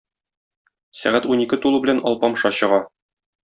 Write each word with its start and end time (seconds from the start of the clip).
Сәгать 1.03 1.29
унике 1.35 1.61
тулу 1.67 1.83
белән 1.87 2.03
Алпамша 2.13 2.55
чыга. 2.63 2.85